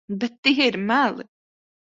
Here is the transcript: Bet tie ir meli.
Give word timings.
Bet 0.21 0.33
tie 0.43 0.63
ir 0.67 0.75
meli. 0.87 1.25